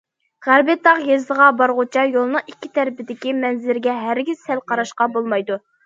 [0.45, 5.65] غەربىي تاغ يېزىسىغا بارغۇچە، يولنىڭ ئىككى تەرىپىدىكى مەنزىرىگە ھەرگىز سەل قاراشقا بولمايدۇ.